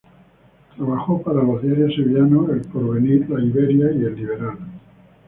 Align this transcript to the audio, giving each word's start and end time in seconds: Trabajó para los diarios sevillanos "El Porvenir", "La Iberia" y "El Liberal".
Trabajó 0.75 1.21
para 1.21 1.43
los 1.43 1.61
diarios 1.61 1.93
sevillanos 1.93 2.49
"El 2.49 2.61
Porvenir", 2.61 3.29
"La 3.29 3.39
Iberia" 3.39 3.91
y 3.91 4.03
"El 4.05 4.15
Liberal". 4.15 4.57